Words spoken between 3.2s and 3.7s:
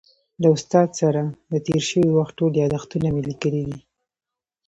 لیکلي